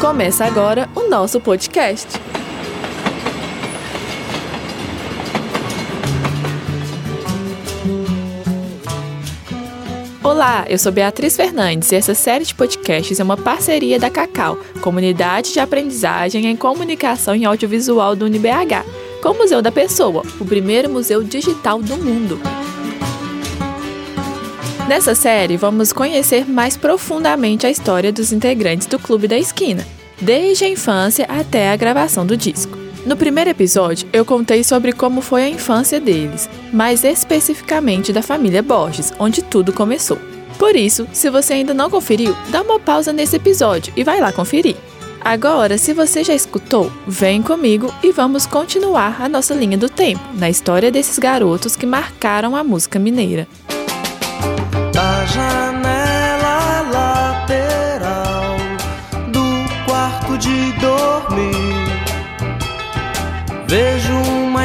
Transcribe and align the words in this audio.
Começa 0.00 0.46
agora 0.46 0.88
o 0.96 1.10
nosso 1.10 1.38
podcast. 1.38 2.08
Olá, 10.24 10.64
eu 10.70 10.78
sou 10.78 10.90
Beatriz 10.90 11.36
Fernandes 11.36 11.92
e 11.92 11.96
essa 11.96 12.14
série 12.14 12.46
de 12.46 12.54
podcasts 12.54 13.20
é 13.20 13.22
uma 13.22 13.36
parceria 13.36 13.98
da 13.98 14.08
Cacau, 14.08 14.56
Comunidade 14.80 15.52
de 15.52 15.60
Aprendizagem 15.60 16.46
em 16.46 16.56
Comunicação 16.56 17.36
e 17.36 17.44
Audiovisual 17.44 18.16
do 18.16 18.24
UniBH, 18.24 18.86
com 19.22 19.28
o 19.28 19.36
Museu 19.36 19.60
da 19.60 19.70
Pessoa, 19.70 20.22
o 20.40 20.46
primeiro 20.46 20.88
museu 20.88 21.22
digital 21.22 21.82
do 21.82 21.98
mundo. 21.98 22.59
Nessa 24.90 25.14
série, 25.14 25.56
vamos 25.56 25.92
conhecer 25.92 26.44
mais 26.44 26.76
profundamente 26.76 27.64
a 27.64 27.70
história 27.70 28.12
dos 28.12 28.32
integrantes 28.32 28.88
do 28.88 28.98
Clube 28.98 29.28
da 29.28 29.38
Esquina, 29.38 29.86
desde 30.20 30.64
a 30.64 30.68
infância 30.68 31.26
até 31.28 31.70
a 31.70 31.76
gravação 31.76 32.26
do 32.26 32.36
disco. 32.36 32.76
No 33.06 33.16
primeiro 33.16 33.50
episódio, 33.50 34.08
eu 34.12 34.24
contei 34.24 34.64
sobre 34.64 34.92
como 34.92 35.20
foi 35.20 35.44
a 35.44 35.48
infância 35.48 36.00
deles, 36.00 36.50
mais 36.72 37.04
especificamente 37.04 38.12
da 38.12 38.20
família 38.20 38.64
Borges, 38.64 39.12
onde 39.16 39.42
tudo 39.42 39.72
começou. 39.72 40.18
Por 40.58 40.74
isso, 40.74 41.06
se 41.12 41.30
você 41.30 41.52
ainda 41.52 41.72
não 41.72 41.88
conferiu, 41.88 42.36
dá 42.48 42.60
uma 42.60 42.80
pausa 42.80 43.12
nesse 43.12 43.36
episódio 43.36 43.92
e 43.96 44.02
vai 44.02 44.18
lá 44.18 44.32
conferir. 44.32 44.74
Agora, 45.20 45.78
se 45.78 45.92
você 45.92 46.24
já 46.24 46.34
escutou, 46.34 46.90
vem 47.06 47.42
comigo 47.42 47.94
e 48.02 48.10
vamos 48.10 48.44
continuar 48.44 49.22
a 49.22 49.28
nossa 49.28 49.54
linha 49.54 49.78
do 49.78 49.88
tempo 49.88 50.20
na 50.34 50.50
história 50.50 50.90
desses 50.90 51.16
garotos 51.16 51.76
que 51.76 51.86
marcaram 51.86 52.56
a 52.56 52.64
música 52.64 52.98
mineira. 52.98 53.46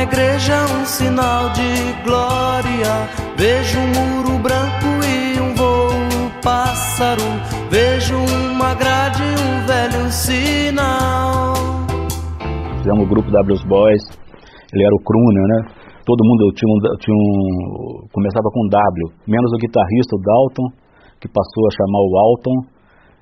Igreja, 0.06 0.66
um 0.78 0.86
sinal 0.86 1.50
de 1.50 1.94
glória. 2.04 3.10
Vejo 3.38 3.80
um 3.80 3.90
muro 3.98 4.38
branco 4.40 4.90
e 5.04 5.40
um 5.42 5.54
voo 5.56 5.90
pássaro. 6.42 7.26
Vejo 7.70 8.16
uma 8.16 8.74
grade, 8.76 9.24
um 9.24 9.66
velho 9.66 10.12
sinal. 10.12 11.54
Fizemos 12.78 13.04
o 13.04 13.10
grupo 13.10 13.32
W 13.32 13.58
Boys, 13.68 14.04
ele 14.74 14.86
era 14.86 14.96
o 14.96 15.04
crooner, 15.04 15.48
né? 15.48 15.60
Todo 16.06 16.22
mundo 16.24 16.54
tinha 16.54 16.70
um, 16.70 16.98
tinha 17.02 17.16
um, 17.18 18.08
começava 18.14 18.46
com 18.54 18.68
W, 18.70 19.10
menos 19.28 19.52
o 19.54 19.58
guitarrista, 19.58 20.16
o 20.16 20.22
Dalton, 20.22 20.68
que 21.20 21.28
passou 21.28 21.66
a 21.66 21.72
chamar 21.74 22.02
o 22.06 22.18
Alton, 22.20 22.75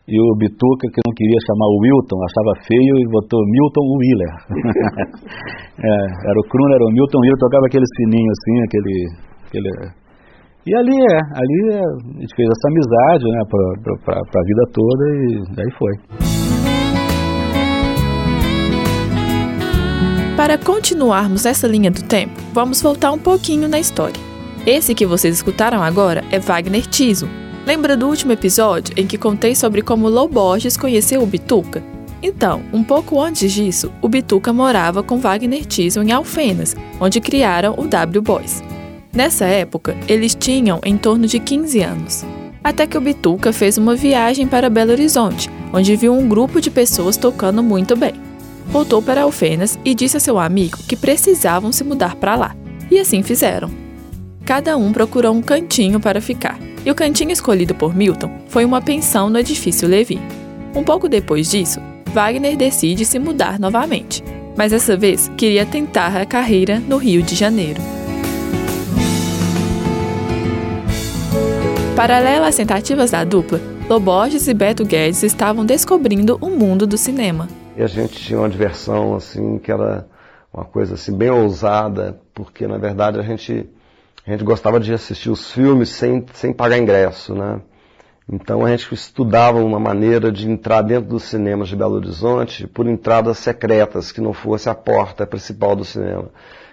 e 0.05 0.19
o 0.19 0.35
Bituca, 0.35 0.87
que 0.91 0.99
não 1.07 1.15
queria 1.15 1.39
chamar 1.47 1.67
o 1.71 1.79
Wilton, 1.79 2.19
achava 2.27 2.53
feio 2.67 2.93
e 2.99 3.07
botou 3.07 3.39
Milton 3.47 3.87
Wheeler. 3.95 4.33
é, 5.79 5.95
era 6.27 6.39
o 6.39 6.47
Kruner, 6.49 6.75
era 6.75 6.83
o 6.83 6.91
Milton 6.91 7.19
Wheeler, 7.19 7.39
tocava 7.39 7.65
aquele 7.67 7.85
sininho 7.95 8.31
assim, 8.31 8.55
aquele, 8.67 8.95
aquele... 9.47 9.71
E 10.65 10.75
ali 10.75 10.91
é, 10.91 11.17
ali 11.39 11.59
é, 11.71 11.79
a 11.79 12.19
gente 12.19 12.35
fez 12.35 12.49
essa 12.51 12.67
amizade, 12.67 13.23
né, 13.31 13.41
para 14.03 14.19
a 14.19 14.43
vida 14.43 14.63
toda 14.73 15.03
e 15.07 15.61
aí 15.61 15.71
foi. 15.77 15.93
Para 20.35 20.57
continuarmos 20.57 21.45
essa 21.45 21.67
linha 21.67 21.91
do 21.91 22.03
tempo, 22.03 22.33
vamos 22.53 22.81
voltar 22.81 23.11
um 23.11 23.19
pouquinho 23.19 23.69
na 23.69 23.79
história. 23.79 24.19
Esse 24.65 24.95
que 24.95 25.05
vocês 25.05 25.35
escutaram 25.35 25.81
agora 25.81 26.23
é 26.31 26.39
Wagner 26.39 26.87
Tiso, 26.87 27.27
Lembra 27.65 27.95
do 27.95 28.07
último 28.07 28.33
episódio 28.33 28.93
em 28.97 29.07
que 29.07 29.17
contei 29.17 29.55
sobre 29.55 29.81
como 29.81 30.09
Lou 30.09 30.27
Borges 30.27 30.75
conheceu 30.75 31.23
o 31.23 31.25
Bituca? 31.25 31.81
Então, 32.21 32.61
um 32.73 32.83
pouco 32.83 33.21
antes 33.21 33.53
disso, 33.53 33.89
o 34.01 34.09
Bituca 34.09 34.51
morava 34.51 35.01
com 35.01 35.17
Wagner 35.17 35.65
Tiso 35.65 36.01
em 36.01 36.11
Alfenas, 36.11 36.75
onde 36.99 37.21
criaram 37.21 37.73
o 37.77 37.87
W 37.87 38.21
Boys. 38.21 38.61
Nessa 39.13 39.45
época, 39.45 39.95
eles 40.09 40.35
tinham 40.35 40.81
em 40.83 40.97
torno 40.97 41.25
de 41.25 41.39
15 41.39 41.81
anos. 41.81 42.25
Até 42.61 42.85
que 42.85 42.97
o 42.97 43.01
Bituca 43.01 43.53
fez 43.53 43.77
uma 43.77 43.95
viagem 43.95 44.45
para 44.45 44.69
Belo 44.69 44.91
Horizonte, 44.91 45.49
onde 45.71 45.95
viu 45.95 46.13
um 46.13 46.27
grupo 46.27 46.59
de 46.59 46.69
pessoas 46.69 47.15
tocando 47.15 47.63
muito 47.63 47.95
bem. 47.95 48.13
Voltou 48.67 49.01
para 49.01 49.21
Alfenas 49.21 49.79
e 49.85 49.95
disse 49.95 50.17
a 50.17 50.19
seu 50.19 50.37
amigo 50.37 50.77
que 50.87 50.97
precisavam 50.97 51.71
se 51.71 51.83
mudar 51.83 52.15
para 52.15 52.35
lá. 52.35 52.55
E 52.91 52.99
assim 52.99 53.23
fizeram. 53.23 53.71
Cada 54.45 54.75
um 54.75 54.91
procurou 54.91 55.33
um 55.33 55.41
cantinho 55.41 55.99
para 55.99 56.19
ficar 56.19 56.57
e 56.85 56.91
o 56.91 56.95
cantinho 56.95 57.31
escolhido 57.31 57.73
por 57.73 57.95
Milton 57.95 58.29
foi 58.47 58.65
uma 58.65 58.81
pensão 58.81 59.29
no 59.29 59.39
edifício 59.39 59.87
Levi. 59.87 60.19
Um 60.75 60.83
pouco 60.83 61.07
depois 61.07 61.49
disso, 61.49 61.79
Wagner 62.13 62.57
decide 62.57 63.05
se 63.05 63.17
mudar 63.19 63.59
novamente, 63.59 64.23
mas 64.57 64.71
dessa 64.71 64.97
vez 64.97 65.29
queria 65.37 65.65
tentar 65.65 66.15
a 66.15 66.25
carreira 66.25 66.79
no 66.79 66.97
Rio 66.97 67.21
de 67.21 67.35
Janeiro. 67.35 67.81
Paralelo 71.95 72.45
às 72.45 72.55
tentativas 72.55 73.11
da 73.11 73.23
dupla, 73.23 73.61
Loborges 73.89 74.47
e 74.47 74.53
Beto 74.53 74.83
Guedes 74.83 75.23
estavam 75.23 75.65
descobrindo 75.65 76.37
o 76.41 76.49
mundo 76.49 76.87
do 76.87 76.97
cinema. 76.97 77.47
E 77.77 77.83
a 77.83 77.87
gente 77.87 78.19
tinha 78.19 78.39
uma 78.39 78.49
diversão 78.49 79.15
assim 79.15 79.59
que 79.59 79.71
era 79.71 80.07
uma 80.53 80.65
coisa 80.65 80.95
assim 80.95 81.15
bem 81.15 81.29
ousada, 81.29 82.19
porque 82.33 82.67
na 82.67 82.77
verdade 82.77 83.19
a 83.19 83.23
gente 83.23 83.67
a 84.25 84.31
gente 84.31 84.43
gostava 84.43 84.79
de 84.79 84.93
assistir 84.93 85.29
os 85.29 85.51
filmes 85.51 85.89
sem, 85.89 86.25
sem 86.33 86.53
pagar 86.53 86.77
ingresso, 86.77 87.35
né? 87.35 87.59
Então 88.31 88.65
a 88.65 88.69
gente 88.69 88.93
estudava 88.93 89.59
uma 89.59 89.79
maneira 89.79 90.31
de 90.31 90.49
entrar 90.49 90.81
dentro 90.81 91.09
dos 91.09 91.23
cinemas 91.23 91.67
de 91.67 91.75
Belo 91.75 91.95
Horizonte 91.95 92.65
por 92.65 92.87
entradas 92.87 93.37
secretas, 93.37 94.13
que 94.13 94.21
não 94.21 94.31
fosse 94.31 94.69
a 94.69 94.75
porta 94.75 95.27
principal 95.27 95.75
do 95.75 95.83
cinema. 95.83 96.29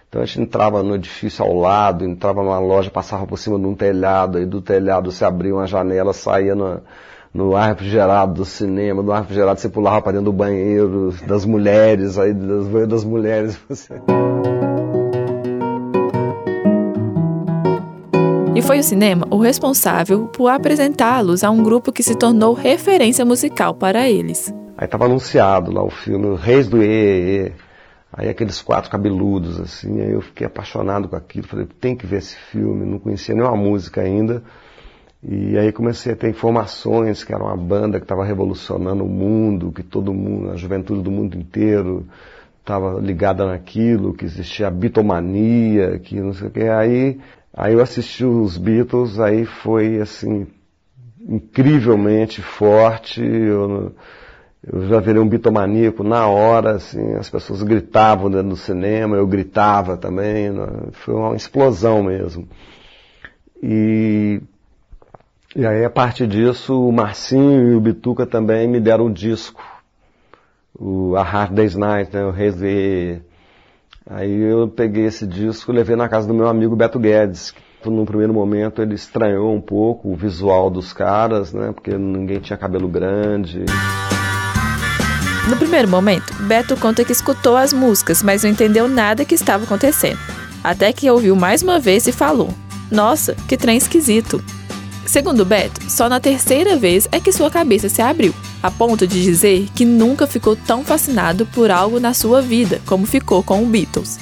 Então 0.08 0.22
a 0.22 0.24
gente 0.24 0.42
entrava 0.42 0.82
no 0.82 0.94
edifício 0.94 1.44
ao 1.44 1.54
lado, 1.54 2.04
entrava 2.04 2.42
numa 2.42 2.58
loja, 2.60 2.90
passava 2.90 3.26
por 3.26 3.36
cima 3.36 3.58
de 3.58 3.66
um 3.66 3.74
telhado, 3.74 4.38
aí 4.38 4.46
do 4.46 4.60
telhado 4.60 5.10
se 5.10 5.24
abria 5.24 5.54
uma 5.54 5.66
janela, 5.66 6.12
saía 6.12 6.54
no, 6.54 6.80
no 7.34 7.56
ar 7.56 7.70
refrigerado 7.70 8.34
do 8.34 8.44
cinema, 8.44 9.02
no 9.02 9.12
ar 9.12 9.22
refrigerado 9.22 9.58
você 9.58 9.68
pulava 9.68 10.02
para 10.02 10.12
dentro 10.12 10.26
do 10.26 10.32
banheiro 10.32 11.12
das 11.26 11.44
mulheres, 11.44 12.16
aí 12.16 12.32
das 12.32 12.88
das 12.88 13.04
mulheres. 13.04 13.58
Você... 13.68 13.94
foi 18.70 18.78
o 18.78 18.84
cinema 18.84 19.26
o 19.32 19.38
responsável 19.38 20.28
por 20.28 20.48
apresentá-los 20.48 21.42
a 21.42 21.50
um 21.50 21.60
grupo 21.60 21.90
que 21.90 22.04
se 22.04 22.14
tornou 22.14 22.54
referência 22.54 23.24
musical 23.24 23.74
para 23.74 24.08
eles. 24.08 24.54
Aí 24.78 24.84
estava 24.84 25.06
anunciado 25.06 25.72
lá 25.72 25.82
o 25.82 25.90
filme 25.90 26.36
Reis 26.36 26.68
do 26.68 26.80
E, 26.80 27.50
Aí 28.12 28.28
aqueles 28.28 28.62
quatro 28.62 28.88
cabeludos, 28.88 29.58
assim, 29.58 30.00
aí 30.00 30.12
eu 30.12 30.20
fiquei 30.20 30.46
apaixonado 30.46 31.08
com 31.08 31.16
aquilo, 31.16 31.48
falei, 31.48 31.66
tem 31.80 31.96
que 31.96 32.06
ver 32.06 32.18
esse 32.18 32.36
filme, 32.36 32.86
não 32.86 33.00
conhecia 33.00 33.34
nenhuma 33.34 33.56
música 33.56 34.02
ainda. 34.02 34.40
E 35.20 35.58
aí 35.58 35.72
comecei 35.72 36.12
a 36.12 36.16
ter 36.16 36.30
informações 36.30 37.24
que 37.24 37.34
era 37.34 37.42
uma 37.42 37.56
banda 37.56 37.98
que 37.98 38.04
estava 38.04 38.24
revolucionando 38.24 39.02
o 39.04 39.08
mundo, 39.08 39.72
que 39.72 39.82
todo 39.82 40.14
mundo, 40.14 40.52
a 40.52 40.56
juventude 40.56 41.02
do 41.02 41.10
mundo 41.10 41.36
inteiro 41.36 42.06
estava 42.60 43.00
ligada 43.00 43.46
naquilo, 43.46 44.14
que 44.14 44.24
existia 44.24 44.68
a 44.68 44.70
bitomania, 44.70 45.98
que 45.98 46.20
não 46.20 46.32
sei 46.32 46.46
o 46.46 46.50
que. 46.52 46.62
Aí 46.62 47.18
Aí 47.52 47.74
eu 47.74 47.80
assisti 47.80 48.24
os 48.24 48.56
Beatles, 48.56 49.18
aí 49.18 49.44
foi 49.44 50.00
assim, 50.00 50.46
incrivelmente 51.20 52.40
forte. 52.40 53.20
Eu, 53.22 53.92
eu 54.66 54.88
já 54.88 55.00
virei 55.00 55.20
um 55.20 55.28
bitomaníaco 55.28 56.04
na 56.04 56.26
hora, 56.26 56.72
assim, 56.72 57.14
as 57.14 57.28
pessoas 57.28 57.62
gritavam 57.62 58.30
dentro 58.30 58.50
do 58.50 58.56
cinema, 58.56 59.16
eu 59.16 59.26
gritava 59.26 59.96
também, 59.96 60.50
né? 60.50 60.66
foi 60.92 61.14
uma 61.14 61.34
explosão 61.34 62.02
mesmo. 62.02 62.48
E, 63.62 64.40
e 65.54 65.66
aí 65.66 65.84
a 65.84 65.90
partir 65.90 66.26
disso 66.26 66.88
o 66.88 66.92
Marcinho 66.92 67.72
e 67.72 67.74
o 67.74 67.80
Bituca 67.80 68.26
também 68.26 68.68
me 68.68 68.80
deram 68.80 69.06
um 69.06 69.12
disco, 69.12 69.62
o 70.78 71.16
A 71.16 71.22
Hard 71.22 71.52
Day's 71.52 71.74
Night, 71.74 72.14
né, 72.14 72.24
o 72.24 72.30
Reis 72.30 72.56
de 72.56 73.20
Aí 74.08 74.40
eu 74.40 74.66
peguei 74.68 75.04
esse 75.04 75.26
disco 75.26 75.70
e 75.70 75.74
levei 75.74 75.94
na 75.94 76.08
casa 76.08 76.26
do 76.26 76.34
meu 76.34 76.48
amigo 76.48 76.74
Beto 76.74 76.98
Guedes. 76.98 77.54
No 77.84 78.04
primeiro 78.04 78.32
momento 78.32 78.82
ele 78.82 78.94
estranhou 78.94 79.54
um 79.54 79.60
pouco 79.60 80.10
o 80.10 80.16
visual 80.16 80.70
dos 80.70 80.92
caras, 80.92 81.52
né? 81.52 81.72
Porque 81.72 81.96
ninguém 81.96 82.40
tinha 82.40 82.56
cabelo 82.56 82.88
grande. 82.88 83.64
No 85.48 85.56
primeiro 85.56 85.88
momento, 85.88 86.32
Beto 86.42 86.76
conta 86.76 87.04
que 87.04 87.12
escutou 87.12 87.56
as 87.56 87.72
músicas, 87.72 88.22
mas 88.22 88.42
não 88.42 88.50
entendeu 88.50 88.86
nada 88.86 89.24
que 89.24 89.34
estava 89.34 89.64
acontecendo. 89.64 90.18
Até 90.62 90.92
que 90.92 91.10
ouviu 91.10 91.34
mais 91.34 91.62
uma 91.62 91.78
vez 91.78 92.06
e 92.06 92.12
falou: 92.12 92.50
Nossa, 92.90 93.34
que 93.48 93.56
trem 93.56 93.76
esquisito. 93.76 94.42
Segundo 95.06 95.44
Beto, 95.44 95.90
só 95.90 96.08
na 96.08 96.20
terceira 96.20 96.76
vez 96.76 97.08
é 97.10 97.18
que 97.18 97.32
sua 97.32 97.50
cabeça 97.50 97.88
se 97.88 98.00
abriu, 98.00 98.34
a 98.62 98.70
ponto 98.70 99.06
de 99.06 99.22
dizer 99.22 99.68
que 99.74 99.84
nunca 99.84 100.26
ficou 100.26 100.54
tão 100.54 100.84
fascinado 100.84 101.46
por 101.46 101.70
algo 101.70 101.98
na 101.98 102.14
sua 102.14 102.42
vida 102.42 102.80
como 102.86 103.06
ficou 103.06 103.42
com 103.42 103.62
o 103.62 103.66
Beatles. 103.66 104.18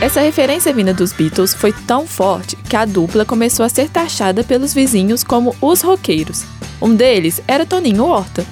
Essa 0.00 0.22
referência 0.22 0.72
vinda 0.72 0.94
dos 0.94 1.12
Beatles 1.12 1.52
foi 1.52 1.72
tão 1.72 2.06
forte 2.06 2.56
que 2.56 2.74
a 2.74 2.86
dupla 2.86 3.24
começou 3.26 3.66
a 3.66 3.68
ser 3.68 3.90
taxada 3.90 4.42
pelos 4.42 4.72
vizinhos 4.72 5.22
como 5.22 5.54
os 5.60 5.82
roqueiros, 5.82 6.44
um 6.80 6.94
deles 6.94 7.42
era 7.46 7.66
Toninho 7.66 8.04
Horta. 8.04 8.44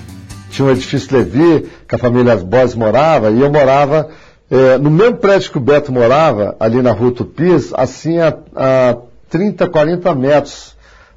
Tinha 0.50 0.68
um 0.68 0.70
edifício 0.70 1.16
Levi, 1.16 1.68
que 1.86 1.94
a 1.94 1.98
família 1.98 2.36
Boys 2.36 2.74
morava, 2.74 3.30
e 3.30 3.40
eu 3.40 3.50
morava 3.50 4.08
é, 4.50 4.78
no 4.78 4.90
mesmo 4.90 5.16
prédio 5.16 5.50
que 5.50 5.58
o 5.58 5.60
Beto 5.60 5.92
morava, 5.92 6.56
ali 6.58 6.80
na 6.80 6.92
rua 6.92 7.12
Tupis, 7.12 7.72
assim 7.74 8.18
a, 8.18 8.34
a 8.56 8.96
30, 9.28 9.68
40 9.68 10.14
metros, 10.14 10.76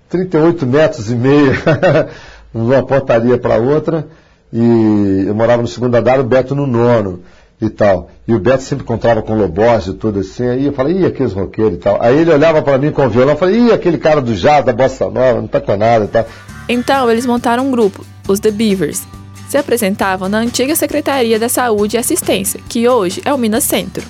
38 0.10 0.66
metros 0.66 1.10
e 1.10 1.16
meio, 1.16 1.54
de 2.54 2.60
uma 2.60 2.84
portaria 2.84 3.38
para 3.38 3.58
outra, 3.58 4.08
e 4.52 5.26
eu 5.28 5.34
morava 5.34 5.62
no 5.62 5.68
segundo 5.68 5.96
andar, 5.96 6.20
o 6.20 6.24
Beto 6.24 6.54
no 6.54 6.68
nono 6.68 7.22
e 7.62 7.70
tal. 7.70 8.10
E 8.28 8.34
o 8.34 8.40
Beto 8.40 8.64
sempre 8.64 8.84
encontrava 8.84 9.22
com 9.22 9.36
Loborges 9.36 9.88
e 9.88 9.94
tudo 9.94 10.20
assim, 10.20 10.48
aí 10.48 10.66
eu 10.66 10.74
falei, 10.74 10.98
ih, 10.98 11.06
aqueles 11.06 11.32
roqueiros 11.32 11.76
e 11.76 11.78
tal. 11.78 12.02
Aí 12.02 12.20
ele 12.20 12.34
olhava 12.34 12.62
para 12.62 12.78
mim 12.78 12.92
com 12.92 13.06
o 13.06 13.10
violão 13.10 13.36
e 13.36 13.38
falei, 13.38 13.60
ih, 13.60 13.72
aquele 13.72 13.98
cara 13.98 14.22
do 14.22 14.34
jazz, 14.34 14.66
da 14.66 14.74
bossa 14.74 15.06
nova, 15.06 15.40
não 15.40 15.48
tá 15.48 15.62
com 15.62 15.78
nada 15.78 16.04
e 16.06 16.08
tal. 16.10 16.26
Então 16.72 17.12
eles 17.12 17.26
montaram 17.26 17.68
um 17.68 17.72
grupo, 17.72 18.06
os 18.30 18.40
The 18.40 18.50
Beavers, 18.50 19.06
se 19.50 19.58
apresentavam 19.58 20.30
na 20.30 20.38
antiga 20.38 20.74
Secretaria 20.74 21.38
da 21.38 21.50
Saúde 21.50 21.98
e 21.98 22.00
Assistência, 22.00 22.62
que 22.70 22.88
hoje 22.88 23.22
é 23.26 23.34
o 23.34 23.38
Minas 23.38 23.66
Centro. 23.66 24.02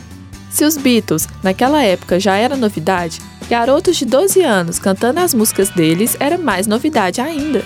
Se 0.51 0.63
os 0.63 0.77
Beatles, 0.77 1.27
naquela 1.41 1.83
época, 1.83 2.19
já 2.19 2.35
era 2.37 2.55
novidade, 2.55 3.19
garotos 3.49 3.97
de 3.97 4.05
12 4.05 4.43
anos 4.43 4.77
cantando 4.77 5.21
as 5.21 5.33
músicas 5.33 5.71
deles 5.71 6.15
era 6.19 6.37
mais 6.37 6.67
novidade 6.67 7.19
ainda. 7.19 7.63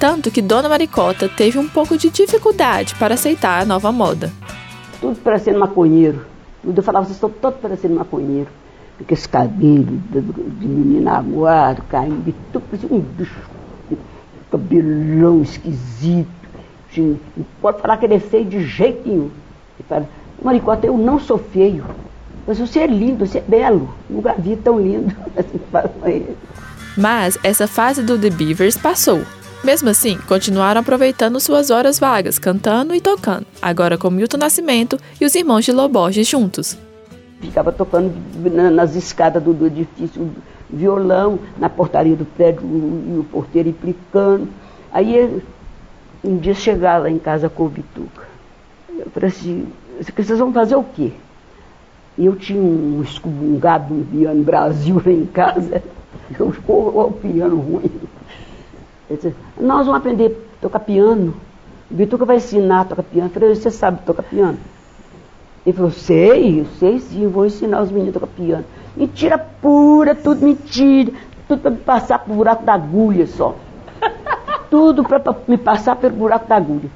Tanto 0.00 0.28
que 0.28 0.42
Dona 0.42 0.68
Maricota 0.68 1.28
teve 1.28 1.56
um 1.56 1.68
pouco 1.68 1.96
de 1.96 2.10
dificuldade 2.10 2.96
para 2.96 3.14
aceitar 3.14 3.62
a 3.62 3.64
nova 3.64 3.92
moda. 3.92 4.32
Tudo 5.00 5.20
parecendo 5.20 5.60
maconheiro. 5.60 6.26
Eu 6.64 6.82
falava, 6.82 7.04
vocês 7.06 7.14
estão 7.14 7.30
todos 7.30 7.60
parecendo 7.60 7.94
maconheiro. 7.94 8.48
Porque 8.98 9.14
esse 9.14 9.28
cabelo 9.28 10.02
de 10.10 10.66
menina 10.66 11.18
aguado, 11.18 11.82
caindo, 11.88 12.34
tudo 12.52 12.64
parecia 12.68 12.88
um 12.90 12.98
bicho. 12.98 13.61
Cabelão 14.52 15.42
esquisito 15.42 16.28
não 17.00 17.46
pode 17.60 17.80
falar 17.80 17.96
que 17.96 18.04
ele 18.04 18.14
é 18.14 18.20
feio 18.20 18.44
de 18.44 18.64
jeito 18.64 19.08
nenhum. 19.08 19.30
Ele 19.78 19.88
fala, 19.88 20.08
Maricota, 20.42 20.86
eu 20.86 20.98
não 20.98 21.18
sou 21.18 21.38
feio. 21.38 21.84
Mas 22.46 22.58
você 22.58 22.80
é 22.80 22.86
lindo, 22.86 23.24
você 23.24 23.38
é 23.38 23.40
belo. 23.42 23.94
Nunca 24.10 24.34
vi 24.36 24.56
tão 24.56 24.78
lindo. 24.78 25.14
Assim 25.36 26.26
Mas 26.96 27.38
essa 27.42 27.66
fase 27.66 28.02
do 28.02 28.18
The 28.18 28.30
Beavers 28.30 28.76
passou. 28.76 29.22
Mesmo 29.64 29.88
assim, 29.88 30.18
continuaram 30.26 30.80
aproveitando 30.80 31.38
suas 31.38 31.70
horas 31.70 31.96
vagas, 31.96 32.36
cantando 32.36 32.92
e 32.96 33.00
tocando, 33.00 33.46
agora 33.62 33.96
com 33.96 34.10
Milton 34.10 34.38
Nascimento 34.38 34.98
e 35.20 35.24
os 35.24 35.36
irmãos 35.36 35.64
de 35.64 35.70
Loborges 35.70 36.26
juntos. 36.26 36.76
Ficava 37.40 37.70
tocando 37.70 38.12
nas 38.72 38.96
escadas 38.96 39.40
do, 39.40 39.54
do 39.54 39.68
edifício, 39.68 40.32
violão, 40.72 41.38
na 41.58 41.68
portaria 41.68 42.16
do 42.16 42.24
prédio, 42.24 42.62
e 42.64 43.18
o 43.18 43.26
porteiro 43.30 43.68
implicando. 43.68 44.48
Aí 44.92 45.42
um 46.24 46.36
dia 46.36 46.54
chegar 46.54 46.98
lá 46.98 47.10
em 47.10 47.18
casa 47.18 47.48
com 47.48 47.64
o 47.64 47.68
Bituca. 47.68 48.22
Eu 48.96 49.10
falei 49.10 49.28
assim, 49.28 49.66
vocês 50.00 50.38
vão 50.38 50.52
fazer 50.52 50.76
o 50.76 50.84
quê? 50.84 51.12
E 52.16 52.26
eu 52.26 52.36
tinha 52.36 52.60
um 52.60 53.02
excomungado 53.02 53.92
um 53.92 54.04
piano 54.04 54.42
Brasil 54.42 55.00
lá 55.04 55.12
em 55.12 55.26
casa, 55.26 55.82
eu 56.38 56.52
o 56.68 57.12
piano 57.12 57.56
ruim. 57.56 57.90
Ele 59.10 59.20
disse, 59.20 59.34
nós 59.60 59.86
vamos 59.86 60.00
aprender 60.00 60.26
a 60.58 60.62
tocar 60.62 60.80
piano. 60.80 61.34
O 61.90 61.94
Bituca 61.94 62.24
vai 62.24 62.36
ensinar 62.36 62.80
a 62.80 62.84
tocar 62.84 63.02
piano. 63.02 63.28
Eu 63.28 63.32
falei, 63.32 63.54
você 63.54 63.70
sabe 63.70 64.00
tocar 64.04 64.22
piano? 64.22 64.58
Ele 65.64 65.76
falou, 65.76 65.90
sei, 65.90 66.60
eu 66.60 66.66
sei 66.78 66.98
sim, 66.98 67.26
vou 67.28 67.46
ensinar 67.46 67.82
os 67.82 67.90
meninos 67.90 68.16
a 68.16 68.20
tocar 68.20 68.32
piano. 68.34 68.64
Mentira 68.96 69.38
pura, 69.38 70.14
tudo 70.14 70.44
mentira, 70.44 71.12
tudo 71.46 71.60
para 71.60 71.70
me 71.70 71.76
passar 71.78 72.18
por 72.18 72.34
buraco 72.34 72.64
da 72.64 72.74
agulha 72.74 73.26
só 73.26 73.54
tudo 74.70 75.04
para 75.04 75.22
me 75.46 75.56
passar 75.56 75.96
pelo 75.96 76.16
buraco 76.16 76.48
da 76.48 76.56
agulha. 76.56 76.90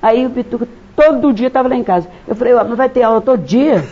Aí 0.00 0.26
o 0.26 0.30
Pituca 0.30 0.66
todo 0.96 1.32
dia 1.32 1.48
estava 1.48 1.68
lá 1.68 1.76
em 1.76 1.84
casa. 1.84 2.08
Eu 2.26 2.34
falei, 2.34 2.54
mas 2.54 2.76
vai 2.76 2.88
ter 2.88 3.02
aula 3.02 3.20
todo 3.20 3.42
dia? 3.42 3.86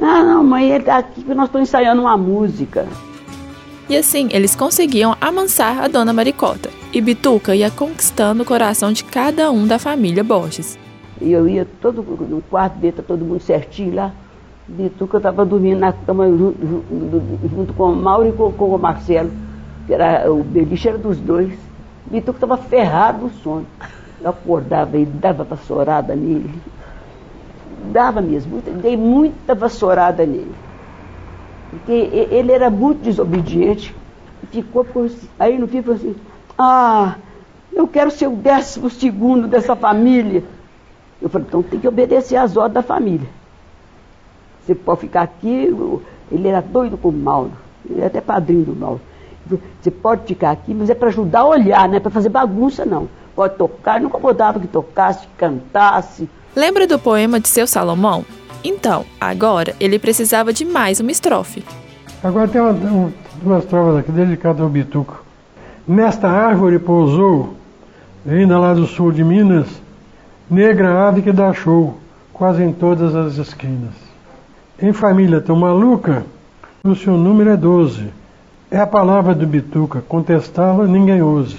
Ah, 0.00 0.22
não, 0.22 0.44
mãe, 0.44 0.70
ele 0.70 0.78
está 0.78 0.98
aqui 0.98 1.22
que 1.22 1.34
nós 1.34 1.46
estamos 1.46 1.68
ensaiando 1.68 2.02
uma 2.02 2.16
música. 2.16 2.86
E 3.88 3.96
assim 3.96 4.28
eles 4.30 4.54
conseguiam 4.54 5.16
amansar 5.20 5.82
a 5.82 5.88
dona 5.88 6.12
Maricota. 6.12 6.70
E 6.92 7.00
Bituca 7.00 7.54
ia 7.54 7.70
conquistando 7.70 8.42
o 8.42 8.46
coração 8.46 8.92
de 8.92 9.02
cada 9.04 9.50
um 9.50 9.66
da 9.66 9.78
família 9.78 10.22
Borges. 10.22 10.78
E 11.20 11.32
eu 11.32 11.48
ia 11.48 11.66
todo 11.80 12.02
no 12.02 12.40
quarto 12.42 12.78
dele, 12.78 12.96
tá 12.96 13.02
todo 13.06 13.24
mundo 13.24 13.40
certinho 13.40 13.94
lá. 13.94 14.12
Bituca 14.66 15.16
estava 15.16 15.44
dormindo 15.44 15.80
na 15.80 15.92
cama 15.92 16.28
junto, 16.28 16.84
junto, 17.48 17.72
com 17.74 17.92
o 17.92 17.96
Mauro 17.96 18.28
e 18.28 18.32
com, 18.32 18.52
com 18.52 18.74
o 18.74 18.78
Marcelo. 18.78 19.30
Que 19.86 19.94
era, 19.94 20.32
o 20.32 20.42
beliche 20.42 20.88
era 20.88 20.96
dos 20.96 21.18
dois. 21.18 21.52
Bituca 22.06 22.36
estava 22.36 22.56
ferrado 22.56 23.24
no 23.24 23.30
sono. 23.30 23.66
Eu 24.22 24.30
acordava 24.30 24.96
e 24.96 25.04
dava 25.04 25.44
vassourada 25.44 26.14
nele. 26.14 26.54
Dava 27.92 28.20
mesmo, 28.20 28.62
dei 28.82 28.96
muita 28.96 29.54
vassourada 29.54 30.24
nele. 30.24 30.52
Porque 31.70 31.92
ele 32.30 32.52
era 32.52 32.70
muito 32.70 33.02
desobediente. 33.02 33.94
Ficou. 34.50 34.86
Aí 35.38 35.58
no 35.58 35.66
fim 35.66 35.82
falou 35.82 35.96
assim, 35.96 36.14
ah, 36.58 37.14
eu 37.72 37.86
quero 37.88 38.10
ser 38.10 38.26
o 38.26 38.36
décimo 38.36 38.90
segundo 38.90 39.48
dessa 39.48 39.74
família. 39.74 40.44
Eu 41.20 41.28
falei, 41.28 41.46
então 41.48 41.62
tem 41.62 41.78
que 41.78 41.88
obedecer 41.88 42.36
às 42.36 42.56
ordens 42.56 42.74
da 42.74 42.82
família. 42.82 43.28
Você 44.64 44.74
pode 44.74 45.00
ficar 45.00 45.22
aqui, 45.22 45.74
ele 46.30 46.48
era 46.48 46.60
doido 46.60 46.96
com 46.96 47.08
o 47.08 47.12
Mauro, 47.12 47.52
ele 47.88 47.98
era 47.98 48.06
até 48.06 48.20
padrinho 48.20 48.64
do 48.64 48.76
Mauro. 48.76 49.00
Você 49.80 49.90
pode 49.90 50.26
ficar 50.26 50.50
aqui, 50.50 50.72
mas 50.72 50.88
é 50.90 50.94
para 50.94 51.08
ajudar 51.08 51.40
a 51.40 51.46
olhar, 51.46 51.88
não 51.88 51.96
é 51.96 52.00
para 52.00 52.10
fazer 52.10 52.28
bagunça, 52.28 52.84
não. 52.84 53.08
Pode 53.34 53.56
tocar, 53.56 54.00
nunca 54.00 54.18
incomodava 54.18 54.60
que 54.60 54.68
tocasse, 54.68 55.26
cantasse. 55.36 56.28
Lembra 56.54 56.86
do 56.86 56.98
poema 56.98 57.40
de 57.40 57.48
seu 57.48 57.66
Salomão? 57.66 58.24
Então, 58.62 59.04
agora 59.20 59.74
ele 59.80 59.98
precisava 59.98 60.52
de 60.52 60.64
mais 60.64 61.00
uma 61.00 61.10
estrofe. 61.10 61.64
Agora 62.22 62.46
tem 62.46 62.60
uma, 62.60 62.72
um, 62.72 63.12
duas 63.42 63.64
estrofes 63.64 64.00
aqui 64.00 64.12
dedicadas 64.12 64.60
ao 64.60 64.68
Bituco. 64.68 65.24
Nesta 65.88 66.28
árvore 66.28 66.78
pousou, 66.78 67.54
vinda 68.24 68.58
lá 68.58 68.74
do 68.74 68.86
sul 68.86 69.10
de 69.10 69.24
Minas, 69.24 69.66
negra 70.50 71.08
ave 71.08 71.22
que 71.22 71.32
dá 71.32 71.52
show, 71.52 71.98
quase 72.32 72.62
em 72.62 72.72
todas 72.72 73.14
as 73.14 73.36
esquinas. 73.36 73.94
Em 74.80 74.92
família 74.92 75.40
tão 75.40 75.56
maluca, 75.56 76.24
o 76.82 76.94
seu 76.94 77.16
número 77.16 77.50
é 77.50 77.56
doze 77.56 78.10
é 78.70 78.78
a 78.78 78.86
palavra 78.86 79.34
do 79.34 79.46
Bituca, 79.46 80.00
contestá-la 80.06 80.86
ninguém 80.86 81.20
ouse. 81.20 81.58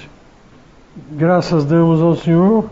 Graças 1.11 1.65
damos 1.65 2.01
ao 2.01 2.15
Senhor, 2.15 2.69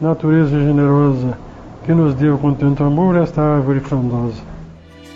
natureza 0.00 0.58
generosa, 0.58 1.38
que 1.84 1.94
nos 1.94 2.12
deu 2.14 2.36
com 2.36 2.52
tanto 2.52 2.82
amor 2.82 3.16
esta 3.16 3.40
árvore 3.40 3.78
frondosa. 3.78 4.42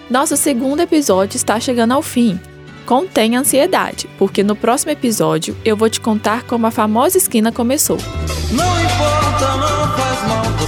Nosso 0.09 0.37
segundo 0.37 0.81
episódio 0.81 1.37
está 1.37 1.59
chegando 1.59 1.93
ao 1.93 2.03
fim. 2.03 2.39
Contém 2.87 3.37
ansiedade, 3.37 4.09
porque 4.19 4.43
no 4.43 4.55
próximo 4.55 4.93
episódio 4.93 5.57
eu 5.65 5.77
vou 5.77 5.91
te 5.91 6.01
contar 6.01 6.45
como 6.45 6.67
a 6.67 6.71
famosa 6.71 7.19
esquina 7.19 7.51
começou. 7.51 7.99
Não 8.53 8.80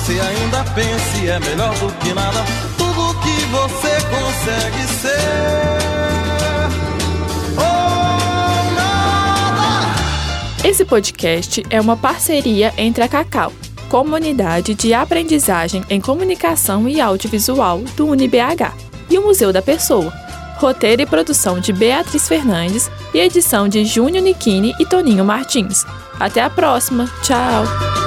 você 0.02 0.18
ainda 0.18 0.64
pense, 0.74 1.28
é 1.28 1.38
melhor 1.38 1.72
do 1.78 1.92
que 1.98 2.12
nada. 2.12 2.40
Tudo 2.76 3.14
que 3.20 3.44
você 3.46 3.88
consegue 4.10 4.82
ser. 5.00 5.12
Esse 10.64 10.84
podcast 10.84 11.64
é 11.70 11.80
uma 11.80 11.96
parceria 11.96 12.72
entre 12.76 13.04
a 13.04 13.08
Cacau, 13.08 13.52
Comunidade 13.88 14.74
de 14.74 14.92
Aprendizagem 14.92 15.84
em 15.88 16.00
Comunicação 16.00 16.88
e 16.88 17.00
Audiovisual 17.00 17.78
do 17.96 18.08
UniBH, 18.08 18.74
e 19.08 19.18
o 19.18 19.22
Museu 19.22 19.52
da 19.52 19.62
Pessoa. 19.62 20.12
Roteiro 20.56 21.02
e 21.02 21.06
produção 21.06 21.60
de 21.60 21.72
Beatriz 21.72 22.26
Fernandes 22.26 22.90
e 23.14 23.18
edição 23.18 23.68
de 23.68 23.84
Júnior 23.84 24.24
Nikini 24.24 24.74
e 24.80 24.86
Toninho 24.86 25.24
Martins. 25.24 25.84
Até 26.18 26.42
a 26.42 26.50
próxima. 26.50 27.08
Tchau! 27.22 28.01